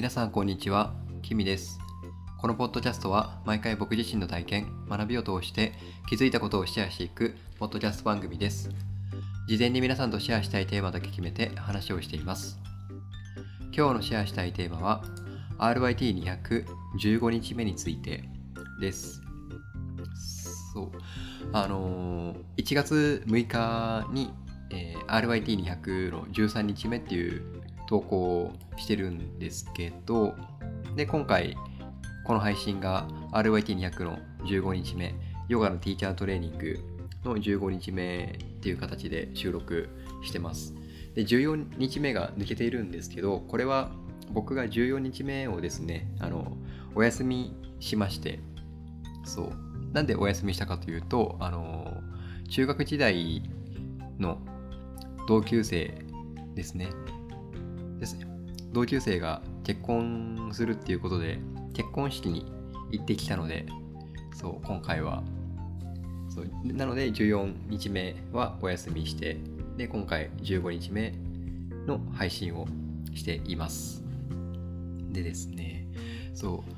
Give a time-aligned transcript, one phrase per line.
[0.00, 1.78] 皆さんこんにちは、キミです。
[2.40, 5.74] このポッドキャストは毎回僕自身の体験、学びを通して
[6.08, 8.70] 気づいたことをシェアしていくポッドキャスト番組です。
[9.46, 12.58] 事前に皆さんとシェアしたいテーマだけ決めて話をしています。
[13.76, 15.04] 今日のシェアしたいテーマは
[15.58, 18.24] RYT215 日目について
[18.80, 19.20] です。
[20.72, 20.90] そう。
[21.52, 24.32] あのー1月6日に、
[24.70, 27.59] えー RYT200 の13日目っていう
[27.90, 30.36] 投稿してるんですけど、
[30.94, 31.56] で、今回、
[32.24, 35.12] この配信が RYT200 の15日目、
[35.48, 36.78] ヨガのティーチャートレーニング
[37.24, 39.88] の15日目っていう形で収録
[40.22, 40.72] してます。
[41.16, 43.90] で、14日目が抜けているんですけど、これは
[44.30, 46.56] 僕が14日目をですね、あの、
[46.94, 48.38] お休みしまして、
[49.24, 49.52] そう。
[49.92, 52.00] なんでお休みしたかというと、あの、
[52.50, 53.42] 中学時代
[54.20, 54.38] の
[55.26, 56.04] 同級生
[56.54, 56.90] ですね。
[58.00, 58.26] ですね。
[58.72, 61.38] 同級生が結婚するっていうことで、
[61.74, 62.50] 結婚式に
[62.90, 63.66] 行ってきたので、
[64.34, 65.22] そう、今回は、
[66.28, 69.38] そう、なので14日目はお休みして、
[69.76, 71.14] で、今回15日目
[71.86, 72.66] の配信を
[73.14, 74.02] しています。
[75.12, 75.86] でですね、
[76.34, 76.72] そう、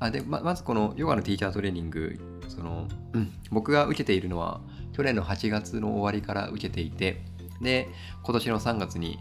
[0.00, 4.60] あでままずこのヨガのティーチャートレーニングその、うん、僕が受けているのは
[4.92, 7.20] 去年の8月の終わりから受けていて
[7.60, 7.88] で
[8.22, 9.18] 今年の3月に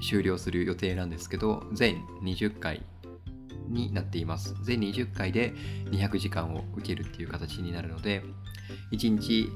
[0.00, 2.82] 終了する予定なんですけど全20回
[3.68, 5.52] になっています全20回で
[5.90, 8.22] 200時間を受けるっていう形になるので
[8.92, 9.48] 1日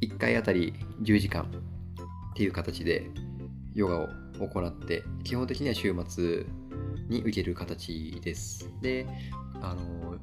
[0.00, 1.44] 1回あたり10時間
[2.32, 3.10] っていう形で
[3.74, 4.08] ヨガを
[4.40, 6.46] 行って基本的には週末
[7.08, 8.70] に受ける形です。
[8.80, 9.06] で、
[9.60, 10.16] あの、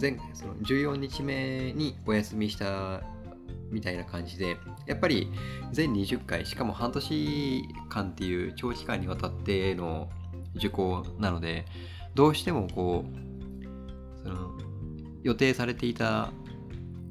[0.00, 3.02] 前その14日目にお休みした
[3.74, 5.30] みたいな感じで、やっぱり
[5.72, 10.08] 全20回、しかも半年間っていう長期間にわたっての
[10.54, 11.66] 受講なので、
[12.14, 14.52] どうしてもこう、その
[15.22, 16.30] 予定されていた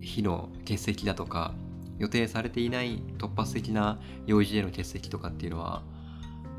[0.01, 1.53] 日の欠席だとか、
[1.99, 5.83] 予定されていない突発的な用事での欠席とかっていうのは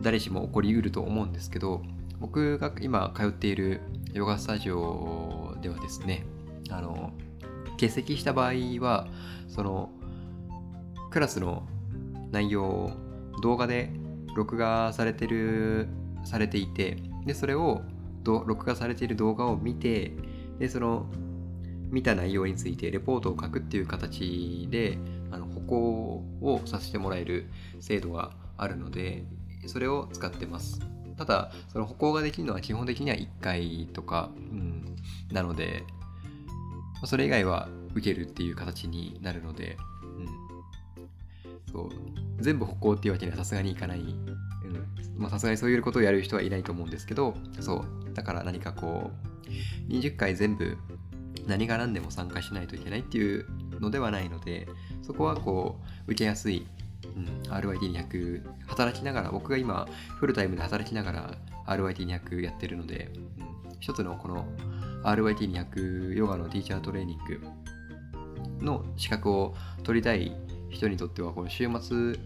[0.00, 1.83] 誰しも起こりうると思うんですけど
[2.19, 3.81] 僕が今通っている
[4.12, 6.25] ヨガスタジオではですね
[6.71, 7.12] あの
[7.73, 9.09] 欠席した場合は
[9.49, 9.91] その
[11.15, 11.63] クラスの
[12.33, 12.91] 内容を
[13.41, 13.93] 動画で
[14.35, 15.87] 録画されてる
[16.25, 17.83] されていてでそれを
[18.25, 20.11] ど録画されている動画を見て
[20.59, 21.07] でその
[21.89, 24.99] 見た内容についてレポートを書くっていう形で
[25.31, 25.77] あの歩行
[26.43, 27.49] をさせてもらえる
[27.79, 29.23] 制度があるので
[29.67, 30.81] それを使ってます。
[31.17, 34.97] ただその歩行ができるのは基本的には1回とか、うん、
[35.31, 35.85] なので
[37.05, 39.77] それ以外は受けるっていう形になるので、
[42.44, 44.05] 全部歩行っていうわけにはさすがにいかない。
[45.31, 48.15] さすがにそういうことをやる人はいないと思うんですけどそう。
[48.15, 49.10] だから何かこ
[49.88, 50.77] う20回全部
[51.47, 53.47] 何が何でも参加しないといけないっていう
[53.81, 54.69] のではないので
[55.03, 56.66] そこはこう受けやすい、
[57.05, 59.87] うん、RYT200 働きながら僕が今
[60.19, 61.34] フルタイムで働きながら
[61.66, 64.47] RYT200 やってるので、うん、一つのこの
[65.05, 67.41] RYT200 ヨガのティーチャートレーニング
[68.61, 70.34] の資格を取りたい
[70.75, 72.19] 人にとってはこの週末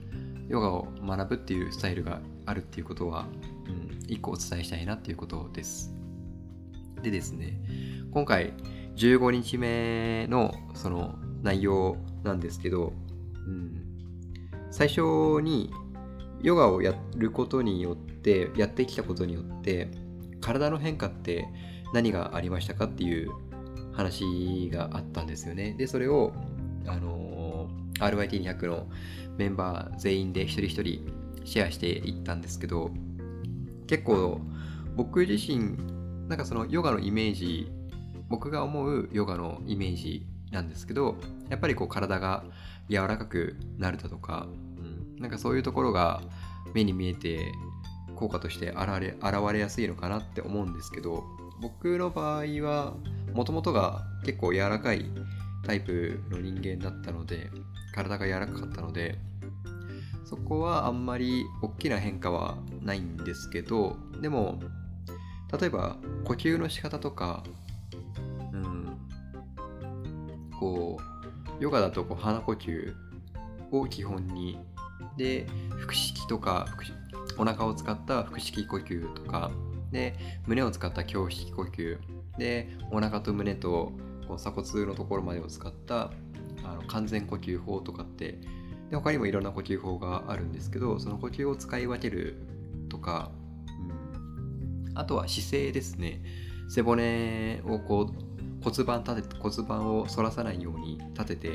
[0.49, 3.27] ヨガを学ぶっていうスタイルがあるっていうことは、
[3.67, 5.95] うん、一個お伝えしたいなっていうことです。
[7.03, 7.61] でですね
[8.11, 8.55] 今回
[8.97, 12.93] 15日目のその内容なんですけど、
[13.47, 13.85] うん、
[14.71, 15.71] 最初に
[16.43, 19.89] ヨガをやることによってやってきたことによって
[20.41, 21.47] 体の変化って
[21.93, 23.31] 何がありましたかっていう
[23.93, 25.75] 話があったんですよね。
[25.77, 26.33] でそれを
[26.87, 27.28] あの
[27.99, 28.87] RYT200 の
[29.37, 31.07] メンバー全員で一人一人
[31.45, 32.91] シェアしていったんですけど
[33.87, 34.41] 結構
[34.97, 35.77] 僕自身
[36.29, 37.71] なんかそのヨガのイメージ
[38.29, 41.17] 僕が思うヨガのイメージなんですけど
[41.49, 42.45] やっぱりこう体が
[42.89, 44.47] 柔らかくなるだとか、
[44.79, 46.23] うん、なんかそういうところが
[46.75, 47.53] 目に見えて
[48.17, 51.25] 効果として現れ現れやすいのかなって思うんですけど
[51.61, 52.95] 僕の場合は
[53.33, 55.07] もともとが結構柔らかい
[55.65, 57.51] タイプの人間だったので
[57.95, 59.19] 体が柔らかかったので
[60.25, 64.61] そこはあんまり大きな変化はないんですけどでも
[65.59, 67.43] 例えば呼吸の仕方とか
[68.53, 68.99] うん
[70.59, 72.95] こうヨガだとこう鼻呼吸
[73.71, 74.59] を基本に
[75.17, 75.47] で
[75.81, 76.67] 腹式とか
[77.39, 79.51] お腹を使った腹式呼吸とか
[79.91, 80.15] で
[80.47, 81.99] 胸を使った胸式呼吸
[82.37, 83.93] でお腹と胸と
[84.27, 86.11] こう鎖骨のところまでを使った
[86.73, 88.39] あの完全呼吸法とかって
[88.91, 92.37] で他にもいろんな呼吸法があるんですけどその呼吸を使い分ける
[92.89, 93.31] とか、
[94.89, 96.23] うん、あとは姿勢ですね。
[96.69, 101.51] 背骨をこう骨盤立て骨盤を反らさないように立てて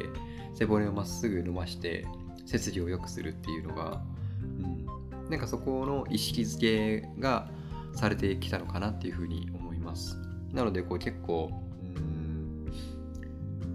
[0.56, 2.08] 背骨をまっすぐ伸ばして
[2.46, 4.02] 背筋を良くするっていうのが、
[4.42, 7.50] うん、なんかそこの意識づけが
[7.94, 10.18] されてきたのかなっていうふうに思います。
[10.52, 11.52] なのでこう結構、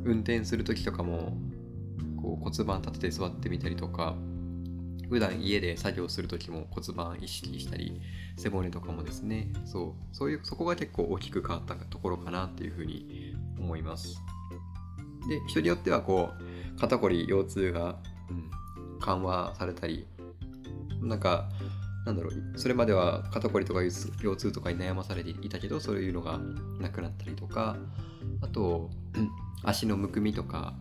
[0.08, 1.36] 運転する時とかも
[2.20, 4.16] こう骨盤立てて座ってみたりとか
[5.10, 8.00] 普段家で作業する時も骨盤意識したり
[8.36, 9.48] 背骨とかもですね。
[9.64, 14.20] そうそういうそこが結構大きく変わったところかなっていうふうに思います。
[15.28, 17.96] で人によってはこう肩こり腰痛が、
[18.30, 20.06] うん、緩和されたり
[21.00, 21.48] なんか
[22.04, 26.38] なんだろうそれまでは肩こりとか腰痛とかに悩まされていたけどそういうのが
[26.80, 27.76] なくなったりとか
[28.42, 29.30] あと、うん、
[29.62, 30.74] 足のむくみとか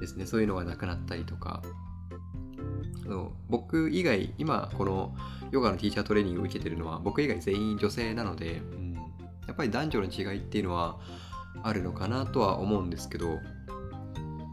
[0.00, 1.62] ですねそういうのがなくなったりとか。
[3.08, 5.16] の僕以外今この
[5.50, 10.98] ヨガのティーチャートレーニングを受けてるのは僕以外全員女性なので、うん、やっぱり男女の違いっていうのは
[11.62, 13.38] あるのかなとは思うんですけど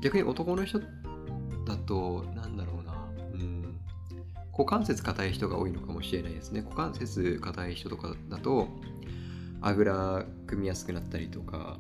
[0.02, 2.94] 逆に男の人だとなんだろうな、
[3.34, 3.80] うん、
[4.52, 6.62] 股関節硬い人が多いのかもしれないですね。
[6.62, 8.68] 股関節硬い人とかだと
[9.62, 11.78] あぐら組みやすくなったりとか、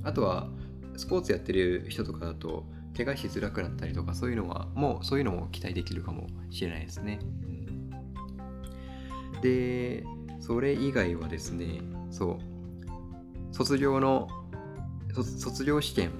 [0.00, 0.48] うん、あとは
[0.96, 2.66] スポーツやってる人とかだと
[2.96, 7.18] 怪我しづらくなったりとかそういうのはもうそういうのも期待できるかもしれないですね。
[9.34, 10.04] うん、で
[10.40, 11.80] それ以外はですね
[12.10, 12.38] そう。
[13.52, 14.28] 卒業の
[15.14, 16.10] 卒業試験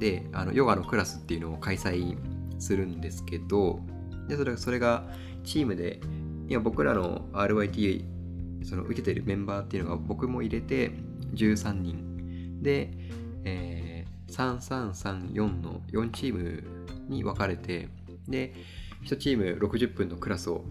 [0.00, 2.16] であのヨガのクラスっていうのを開催
[2.58, 3.80] するんですけど
[4.28, 5.04] でそれそれが
[5.44, 6.00] チームで
[6.48, 8.04] 今僕らの RYT
[8.64, 10.90] その受けてるメンバーっていうのが僕も入れて
[11.34, 12.62] 13人。
[12.62, 12.90] で、
[13.44, 13.83] えー
[14.28, 16.64] 3334の4チーム
[17.08, 17.88] に分かれて
[18.28, 18.54] で
[19.04, 20.64] 1チーム60分のクラスを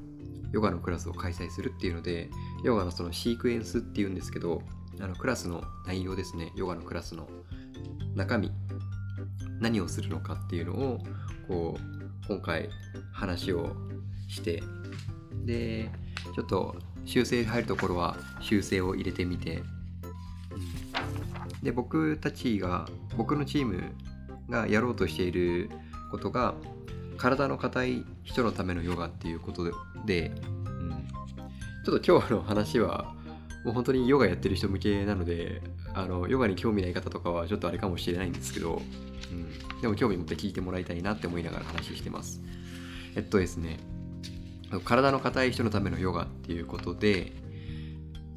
[0.51, 2.29] ヨガのクラスを開催するっていうので
[2.63, 4.61] ヨガのそのシークエンスっていうんですけど
[4.99, 6.51] あのクラスの内容ですね。
[6.55, 7.27] ヨガのクラスの
[8.15, 8.51] 中身
[9.59, 10.99] 何をするのかっていうのを
[11.47, 12.69] こう今回
[13.11, 13.75] 話を
[14.27, 14.61] して
[15.45, 15.89] で
[16.35, 19.63] ちょっと修正入るところは修正を入れてみて
[21.63, 22.87] で僕たちが
[23.17, 23.81] 僕のチーム
[24.49, 25.69] がやろうとしている
[26.11, 26.55] ことが
[27.17, 29.71] 体の硬い人のためのヨガっていうこと
[30.05, 30.31] で、
[30.65, 31.07] うん、
[31.85, 33.15] ちょっと今日の話は
[33.63, 35.61] もう本当にヨガやってる人向けなので
[35.93, 38.81] あのヨガに興味ない方とかはちょっとあれかもしれないんですけど、
[39.31, 42.41] うん、でも興味持って聞いてもらいたいなって思いながら話してます。
[43.15, 43.77] えっとですね
[44.83, 47.31] 体の硬い人のためのヨガっていうことで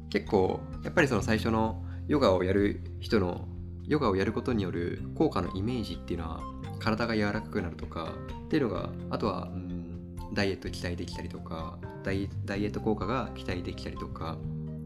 [0.09, 3.47] 結構やっぱりその最初のヨガをやる人の
[3.85, 6.41] ヨガをやることによる効果のイメージっていうのは
[6.79, 8.13] 体が柔らかくなるとか
[8.45, 14.37] っていうのがあとは、うん、ダイエット期待できたりとかダイエット効果が期待できたりとか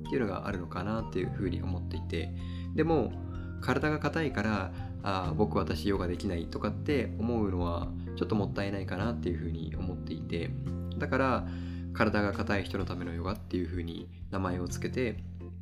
[0.08, 2.34] っていうのがあるのかなっていうふうに思っていて。
[2.76, 3.12] でも
[3.60, 4.72] 体が硬いから
[5.04, 10.50] あ僕私ヨガできないとかって思うのはちょっともったいないかなっていうふうに思っていて。
[10.98, 11.48] だから
[11.94, 15.18] 体が硬い人のためのヨガっていうふうに名前を付けて、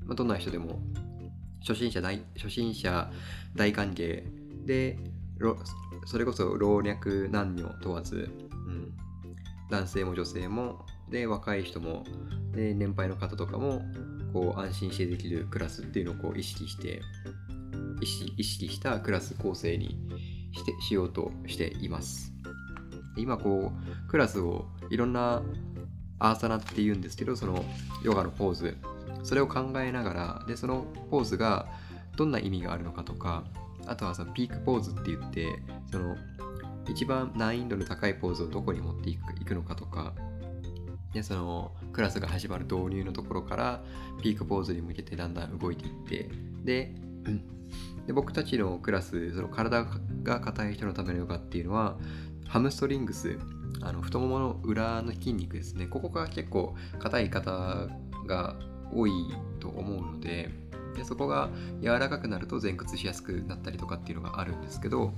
[0.06, 0.80] まあ、どんな人でも
[1.62, 3.12] 初心者大初心者
[3.56, 4.24] 大歓迎。
[4.66, 4.98] で
[6.06, 8.94] それこそ老若男女問わず、うん、
[9.70, 12.04] 男性も女性もで若い人も
[12.54, 13.81] で年配の方とかも
[14.33, 17.02] こう安心してできるクラスっていうのをこう意識して
[18.02, 19.98] 意識意識したクラス構成に
[20.54, 22.31] してしようとしています。
[23.18, 25.42] 今こうクラスをいろんな
[26.19, 27.64] アーサナっていうんですけどその
[28.04, 28.78] ヨガのポーズ。
[29.23, 31.68] それを考えながらでそのポーズが
[32.16, 33.44] どんな意味があるのかとか
[33.85, 35.61] あとはそのピークポーズって言って
[35.92, 36.16] その
[36.88, 40.14] 一番難易度の高いポーズをどこに持っていくいくのかとか
[41.14, 43.83] でそのクラスが始まる導入のところから
[44.21, 46.30] ピークポーズに向けてだんだん動いていって
[46.64, 46.94] で
[48.06, 49.85] で僕たちのクラスその体
[50.23, 51.97] が硬い人のためのヨガっていうのは
[52.47, 53.38] ハムストリングス
[53.81, 55.85] あの太ももの裏の筋肉ですね。
[55.85, 57.88] ここが結構硬い方
[58.28, 58.56] が
[58.94, 59.12] 多い
[59.60, 60.50] と思うので
[60.96, 61.50] でそこが
[61.81, 65.14] 柔らかくなると前屈しやすくなったりとかっていうのがあるんですけど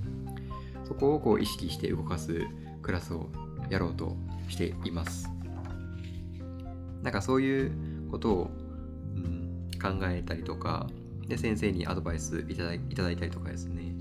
[0.87, 2.45] そこをこう意識して動かす
[2.81, 3.29] クラスを
[3.69, 4.15] やろうと
[4.49, 5.29] しています。
[7.01, 7.71] なんかそういう
[8.11, 8.51] ことを、
[9.15, 10.87] うん、考えたりとか
[11.27, 13.95] で先生にアドバイスいただいただいたりとかですね。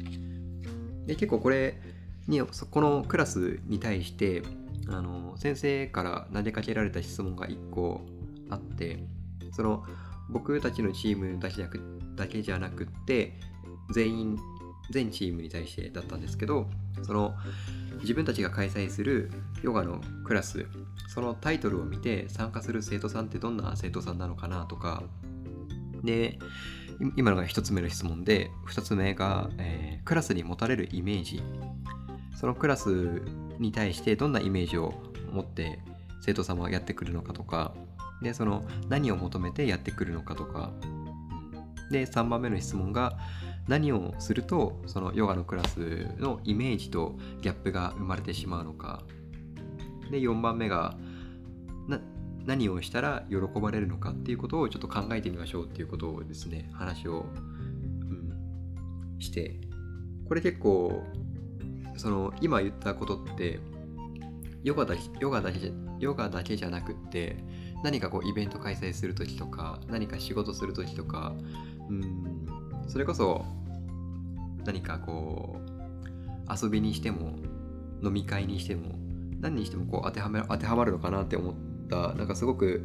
[1.07, 1.81] で結構これ
[2.27, 4.43] にこのクラスに対して
[4.89, 8.03] あの先生から投げかけられた質問が1個
[8.51, 8.99] あって
[9.53, 9.85] その
[10.29, 11.67] 僕たちのチームだけ
[12.15, 13.39] だけじゃなくって
[13.93, 14.39] 全員
[14.91, 16.69] 全チームに対してだったんですけど
[17.03, 17.35] その
[18.01, 19.31] 自分たちが開催する
[19.63, 20.67] ヨガのクラス
[21.09, 25.03] そのタイトルを見て参加する生徒さんってどんな生徒さんなのかなとか
[26.03, 26.39] で、
[27.17, 31.43] 今のが1つ目の質問で、2つ目が、えー、クラスに持たれるイメージ。
[32.37, 33.23] そのクラス
[33.59, 34.95] に対してどんなイメージを
[35.31, 35.79] 持って
[36.23, 37.75] 生徒さんはやってくるのかとか、
[38.23, 40.73] で、その何を求めてやってくるのかとか、
[41.91, 43.19] で、3番目の質問が、
[43.69, 49.03] 何をするとそのヨガのクラスのイメージとギャップが生まれてしまうのか。
[50.11, 50.97] で4番目が
[52.45, 59.61] 何をしたら喜ばれるのかっていうことをちょっと考えてみましょうっていうことをですね話を、うん、して。
[60.27, 61.05] これ結構
[61.97, 63.61] その今言ったことって
[64.63, 67.37] ヨガだヨガだけヨガだけじゃなくって
[67.83, 71.35] 何かこうイベント開催する時とか何か仕事する時とか
[71.89, 72.47] うん
[72.89, 73.45] それこそ
[74.65, 77.37] 何かこう遊びにしても
[78.03, 78.95] 飲み会にしても
[79.41, 81.55] 何にしてもこう当てはめ当てはまるのかなって思っ
[81.89, 82.85] たなんかすごく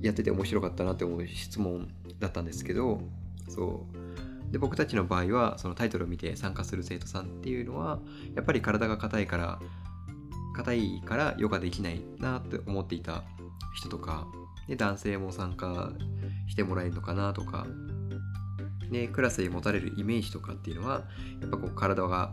[0.00, 1.88] やってて面白かったなって思う質問
[2.20, 3.00] だったんですけど
[3.48, 4.52] そう。
[4.52, 7.98] で僕たちの場合はそのタイトルを見て参加する生徒さんっていうのは
[8.34, 9.58] やっぱり体が硬いから
[10.56, 13.24] 硬いからヨガできないなって思っていた
[13.74, 14.26] 人とか
[14.66, 15.92] で男性も参加
[16.48, 17.66] してもらえるのかなとか
[18.90, 21.04] でクラスで持たれるイメージとかっていうのは
[21.40, 22.32] やっぱこう体が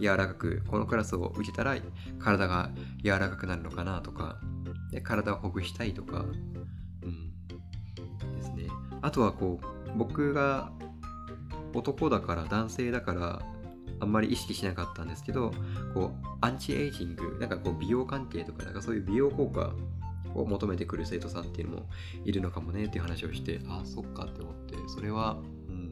[0.00, 1.76] 柔らかくこのクラスを受けたら
[2.18, 2.70] 体が
[3.02, 4.38] 柔らかくなるのかなとか
[4.92, 6.24] で体をほぐしたいとか、
[7.02, 7.32] うん、
[8.36, 8.68] ですね。
[9.02, 10.70] あとはこう僕が
[11.74, 13.42] 男だから男性だから
[14.00, 15.52] あんまり意識しなかったんですけど
[15.92, 19.72] こうアンチエイジングなんかこう美容関係とかなんかそういう美容効果
[20.40, 21.86] を求めてくる生徒さんっていうのも
[22.24, 25.90] いるのかもねっていう話をしてあそっかって思ってそれはうん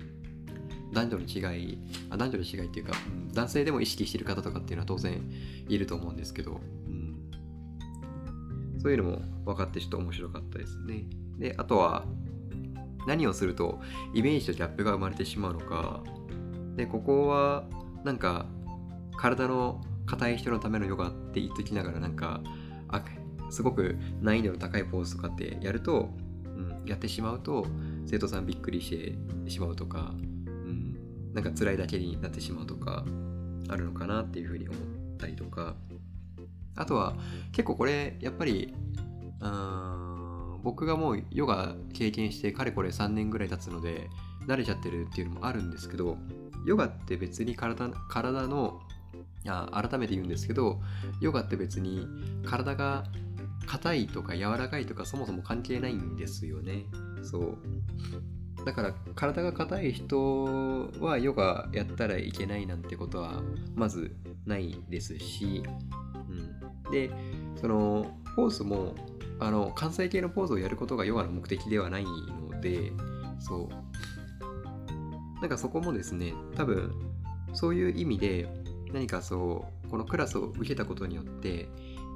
[0.93, 1.79] 男女の違い
[2.11, 5.21] あ男女の違いっていうか、うん、男性でも意識してる方とかっていうのは当然
[5.69, 7.17] いると思うんですけど、うん、
[8.81, 11.05] そういうのも分かってちょっと面白かったですね。
[11.38, 12.05] であとは
[13.07, 13.81] 何をすると
[14.15, 16.03] イメージとギャップが生まれてしまうのか
[16.76, 17.65] でここは
[18.05, 18.47] なんか
[19.17, 22.41] 体の硬い人のためのヨガって言っときながらなんか
[23.50, 26.11] すごく難易度の高いポーズとかってやると、
[26.45, 27.67] うん、やってしまうと
[28.07, 28.91] 生徒さんびっくりし
[29.45, 33.05] てしまうとかうんなんか辛いだけになってしまうとか
[33.69, 34.81] あるのかなっていうふうに思っ
[35.19, 35.75] たりとか。
[36.76, 37.17] あとは
[37.53, 38.75] 結構これやっぱり
[40.62, 44.09] 僕がもうヨガ経験してかれこれ3年ぐらい経つので
[44.47, 46.19] 慣れちゃってるっていうのもあるんですけど
[46.67, 48.81] ヨガって別に体体の
[49.49, 50.81] あ改めて言うんですけど
[51.21, 52.07] ヨガって別に
[52.45, 53.05] 体が
[53.67, 56.85] 硬いとか柔らかいとかそもそも関係ないんですよね。
[57.23, 57.59] そう。
[58.65, 63.43] だから体が硬い人はヨガやったらいけないなんてことは
[63.75, 65.62] まずないですし、
[66.87, 67.11] うん、で
[67.61, 68.95] そのポーズも
[69.38, 72.93] あの関西系のポーズをやることがヨガの目的ではないので
[73.38, 75.41] そう。
[75.41, 76.93] なんかそこもですね多分
[77.53, 78.49] そういう意味で
[78.93, 81.69] 何かそうこのクラスを受けたことによって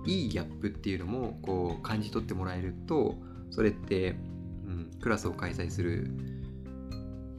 [0.06, 3.16] いいギャップっていうのもこう感じ取ってもらえると
[3.50, 4.14] それって、う
[4.70, 6.10] ん、クラスを開催する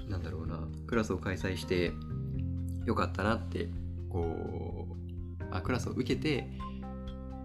[0.07, 1.91] なんだろうなクラスを開催して
[2.85, 3.69] よかったなって
[4.09, 6.47] こうあクラスを受けて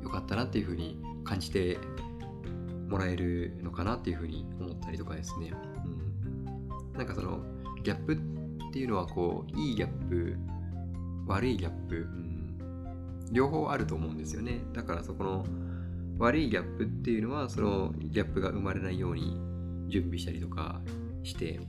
[0.03, 1.79] よかったなっていうふうに感じて
[2.89, 5.53] もらえるのかなっていうふうに思ったりとかですね、
[5.85, 7.41] うん、なんかその
[7.83, 10.37] ギャップっていうのはこういいギャップ
[11.27, 14.61] 悪いギャップ、うん、両方あると思うんですよね。
[14.73, 15.45] だからそこの
[16.19, 19.39] 悪いギャップっていうのはそのギャップが生まれないように
[19.89, 20.81] 準備したりとか
[21.23, 21.61] して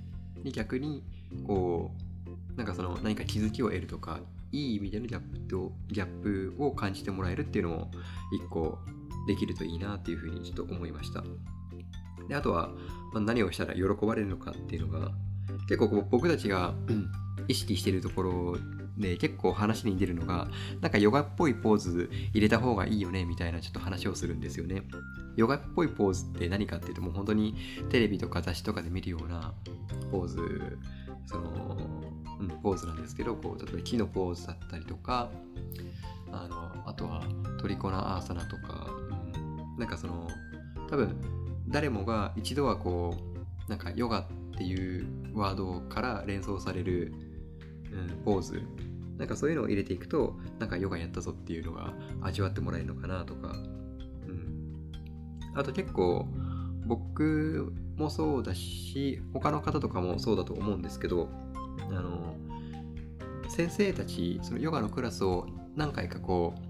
[0.43, 1.03] で逆に
[1.45, 1.91] こ
[2.55, 4.19] うなんかその何か気づきを得るとか
[4.51, 7.91] いい意味でのギャップとギャップを感じてもらえるっていうのも
[8.31, 8.79] 一個
[9.27, 11.23] できるといいなっていうふうにちょっと思いました。
[12.29, 12.71] であとは、
[13.13, 15.11] ま、何をしたら喜ばれるのかっていうのが
[15.67, 16.73] 結構僕たちが
[17.47, 18.57] 意識してるところ
[18.97, 20.47] で結構話に出るのが
[20.81, 24.83] なんかヨガっぽいポーズ入れた方がいいよねみたいなちょっと話をするんですよね。
[25.35, 27.55] ヨガっぽいポーズって何かっていうともう本当に
[27.89, 29.53] テレビとか雑誌とかで見るような
[30.11, 30.77] ポーズ
[31.27, 31.77] その、
[32.39, 35.29] うん、ポーズなんですけどこう例えば木のポーズだったりとか
[36.31, 37.23] あのあとは
[37.59, 38.89] トリコナアーサナとか、
[39.35, 40.27] うん、なんかその
[40.89, 41.15] 多分
[41.67, 43.15] 誰もが一度はこ
[43.67, 44.25] うなんかヨガっ
[44.57, 47.13] ていうワードから連想される、
[47.91, 48.63] うん、ポーズ
[49.17, 54.81] なんかそういうのを入れていくとなんかヨガやったぞっていうのが味わってもらえるのかなとか、うん、
[55.55, 56.27] あと結構
[56.85, 61.29] 僕もそうだし他の方とかもそうだと思うんですけど
[61.89, 62.35] あの
[63.49, 66.67] 先生たちそのヨガのクラスを何回かこう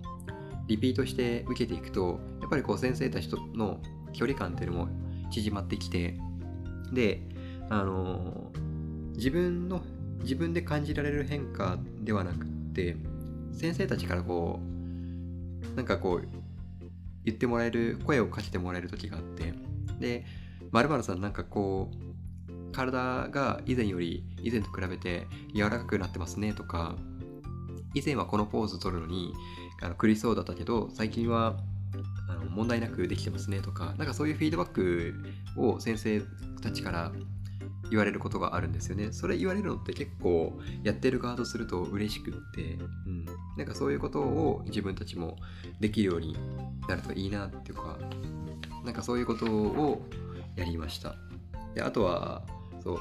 [0.68, 3.80] リピートして受けていくとやっぱりこう先生たちとの
[4.13, 4.89] 距離感っていうのも
[5.32, 6.18] 縮まってきて
[6.92, 7.22] で
[7.70, 8.51] あの
[9.16, 9.82] 自分の
[10.22, 12.98] 自分で感じられる変化ではなくって
[13.54, 16.28] 先生たちからこうなんかこう
[17.24, 19.54] 言ってもらえる声をかけてもらえる時があって
[20.00, 20.26] で
[20.72, 26.96] まるさんなんかこう体が以前より以前と比べて柔らかくなってますねとか
[27.94, 29.34] 以前はこのポーズ取るのに
[29.82, 31.58] あの苦しそうだったけど最近は
[32.30, 35.16] あの問題なくできてますねとかなんかそういうフィードバック
[35.56, 36.22] を先生
[36.62, 37.12] たちから
[37.89, 39.12] 言われることがあるんですよね。
[39.12, 43.25] それ言われるのって結構やってる側とすると嬉しくって、うん、
[43.58, 45.38] なんかそういうことを自分たちも
[45.79, 46.36] できるように
[46.88, 47.98] なるといいなっていうか、
[48.84, 50.01] なんかそういうことを
[50.56, 51.15] やりました。
[51.74, 52.44] であとは、
[52.84, 53.00] そう、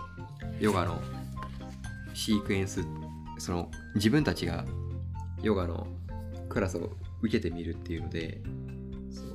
[0.60, 1.00] ヨガの
[2.14, 2.84] シークエンス、
[3.38, 4.64] その自分たちが
[5.42, 5.86] ヨガの
[6.48, 8.40] クラスを受けてみるっていうので、
[9.10, 9.26] そう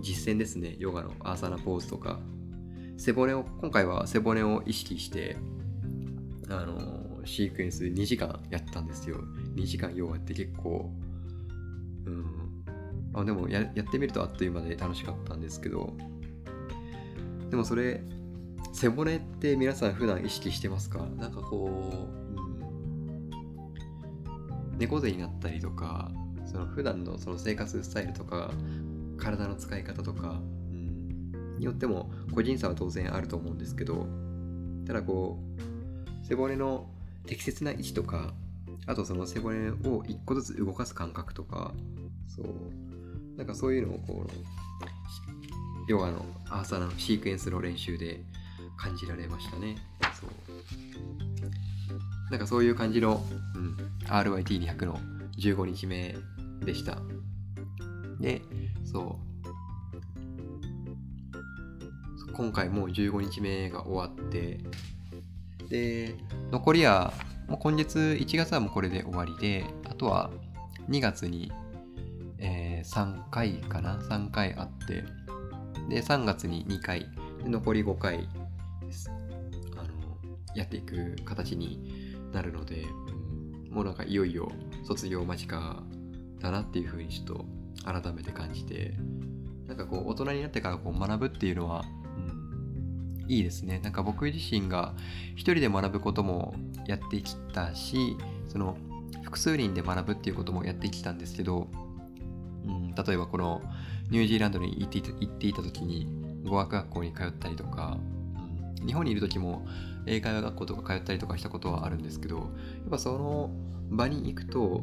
[0.00, 2.20] 実践ですね、ヨガのアーサーナポーズとか、
[2.98, 5.36] 背骨を、今回は背骨を意識して、
[6.48, 9.18] あの、シークエンス2時間やったんですよ。
[9.54, 10.90] 2時間ヨガって結構、
[12.06, 12.24] うん。
[13.14, 15.96] あでもややってみるとあっという間で楽しかったんですけど、
[17.50, 18.02] でもそれ、
[18.72, 21.06] 背骨って皆さん普段意識してますか？
[21.16, 22.40] なんかこう、
[24.72, 26.10] うん、猫背になったりとか、
[26.46, 28.50] その普段のその生活スタイルとか、
[29.18, 30.40] 体の使い方とか、
[31.58, 34.06] によっても個人差は当然あると思うんですけど
[34.86, 35.38] ただこ
[36.22, 36.86] う背骨の
[37.26, 38.32] 適切な位置とか
[38.86, 41.72] あとその背骨を一個ずつ動かす感覚とか
[42.28, 42.46] そう
[43.36, 44.30] なんかそういうのをこう
[45.88, 48.20] ヨガのアーサナのシークエンスの練習で
[48.76, 49.76] 感じられましたね。
[50.20, 50.30] そう。
[52.30, 53.24] なんかそういう感じの、
[53.54, 55.00] うん、RYT200 の
[55.38, 56.14] 15日目
[56.62, 56.98] でした。
[58.20, 58.42] で
[58.84, 59.27] そう。
[62.38, 64.60] 今回もう15日目が終わって
[65.68, 66.14] で
[66.52, 67.12] 残りは
[67.48, 70.30] もう今月1月はもうこれで終わりであとは
[70.88, 71.50] 2月に、
[72.38, 75.02] えー、3回かな？3回あって
[75.92, 77.00] で3月に2回
[77.42, 78.28] で残り5回
[78.86, 79.10] です
[79.76, 79.88] あの
[80.54, 82.84] やっていく形になるので、
[83.70, 84.52] もうなんかいよいよ
[84.84, 85.82] 卒業間近
[86.38, 87.44] だなっていうふうにちょっと
[87.84, 88.94] 改めて感じて
[89.66, 91.84] なんかこう大人になってからこう学ぶっていうのは
[93.28, 93.78] いいですね。
[93.82, 94.94] なんか僕自身が
[95.34, 96.54] 一人で学ぶことも
[96.86, 98.16] やってきたし、
[98.48, 98.76] その
[99.22, 101.68] 複数人で学ぶっていうこともやってきたんですけど、
[102.64, 103.62] うん、例えばこの
[104.10, 106.08] ニュージーランドに行っていた行っていた時に
[106.44, 107.98] 語学学校に通ったりとか、
[108.80, 109.66] うん、日本にいる時も
[110.06, 112.46] 英会話学校とか通ったりとかしたことはあるんですけど、やっ
[112.90, 113.50] ぱその
[113.90, 114.82] 場に行くと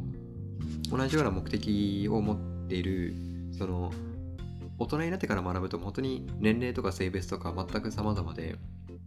[0.92, 3.16] 同じような目的を持っている
[3.58, 3.92] その
[4.78, 8.56] 大人になってから学ぶと本当に年齢とか性別とか全く様々で、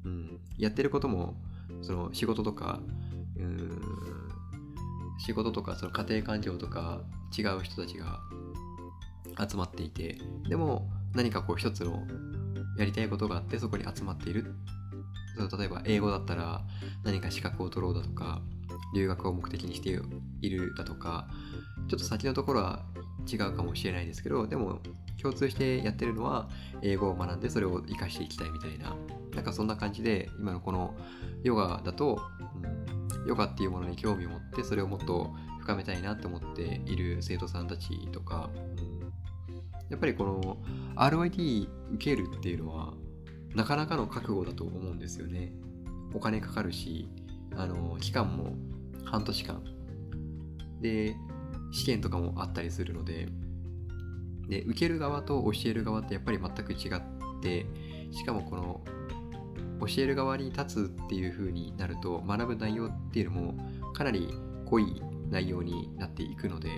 [0.05, 1.35] うん、やってることも
[1.83, 2.81] その仕事とか
[3.37, 3.83] うん
[5.19, 7.01] 仕事とかその家庭環境とか
[7.37, 8.21] 違う人たちが
[9.49, 12.07] 集まっていてでも何かこう一つの
[12.79, 14.55] やりたいことがあってそこに集まっている。
[15.37, 16.63] その例えば英語だったら
[17.05, 18.43] 何か資格を取ろうだとか
[18.93, 20.01] 留学を目的にして
[20.43, 21.29] いるだとか
[21.89, 22.85] ちょっと先のところは
[23.31, 24.81] 違うかもしれないですけどでも
[25.21, 26.49] 共通してやってるのは
[26.83, 28.97] 英語を学んでそれを活かしていきたいみたいな
[29.35, 30.95] なんかそんな感じで今のこの
[31.43, 32.21] ヨガだと、
[33.23, 39.01] うん、ヨガっていうものに興味を持ってそれをもっと深めたいなって思っている生徒さんたちとか、うん、
[39.91, 40.59] やっぱりこの
[40.97, 42.95] RYT 受けるっていうのは
[43.55, 45.53] なかなかの覚悟だと思うんですよね。
[46.15, 47.09] お金かかるし
[47.57, 48.55] あの期間も
[49.05, 49.63] 半年間。
[50.81, 51.17] で
[51.73, 53.29] 試験とかもあったりするので
[54.49, 57.01] で受ける側と教える側ってやっぱり全く違っ
[57.43, 57.67] て
[58.11, 58.81] しかもこの
[59.81, 63.55] 教える側に立つっていう風になると学ぶ内容っていうのも
[63.93, 64.29] かなり
[64.67, 66.71] 濃い内容になっていくので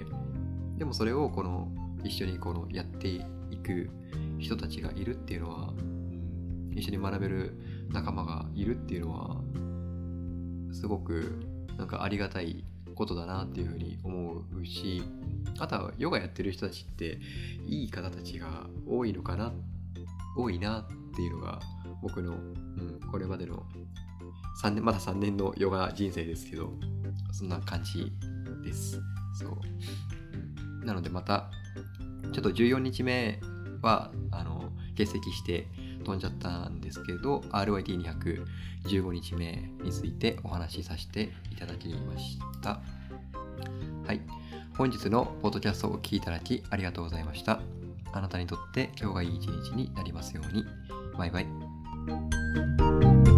[0.78, 1.68] でもそれをこの
[2.04, 3.22] 一緒にこのやってい
[3.62, 3.90] く
[4.38, 5.74] 人たちがいるっていうのは、
[6.72, 9.40] 一緒に学べる仲間がいるっていうのは
[10.72, 11.42] すごく
[11.76, 12.64] なんかありがたい
[13.00, 15.02] ことだなっていうふうに思うし
[15.58, 17.18] あとはヨガやってる人たちって
[17.66, 19.54] いい方たちが多いのかな
[20.36, 21.60] 多いなっていうのが
[22.02, 23.64] 僕の、うん、これまでの
[24.62, 26.74] 3年まだ3年のヨガ人生ですけど
[27.32, 28.12] そんな感じ
[28.62, 29.00] です。
[29.32, 30.84] そう。
[30.84, 31.50] なのでまた
[32.32, 33.40] ちょっと14日目
[33.80, 35.68] はあの欠席して
[36.04, 42.80] 飛んじゃったんですけど RYT215 日目についてお話しさせていただきました。
[44.06, 44.20] はい。
[44.76, 47.60] 本日のポッドキャストをお聴きいただきありがとうございました。
[48.12, 50.64] あなたにとって今日がいい一日になりますように。
[51.16, 53.29] バイバイ。